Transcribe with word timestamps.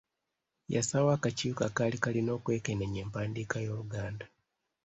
Yassaawo 0.73 1.09
akakiiko 1.15 1.61
akaali 1.69 1.97
kalina 2.03 2.29
okwekenneenya 2.37 2.99
empandiika 3.05 3.57
y'Oluganda. 3.65 4.25